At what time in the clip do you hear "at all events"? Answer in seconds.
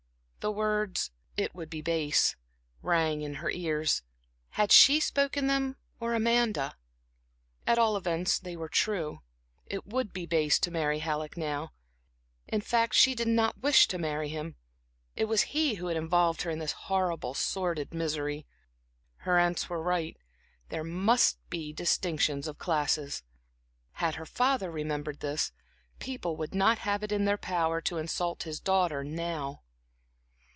7.67-8.39